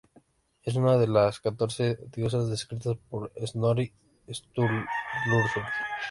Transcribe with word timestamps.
Es 0.63 0.75
una 0.75 0.97
de 0.97 1.05
las 1.07 1.39
catorce 1.39 1.99
diosas 2.11 2.49
descritas 2.49 2.97
por 3.11 3.31
Snorri 3.45 3.93
Sturluson. 4.27 5.63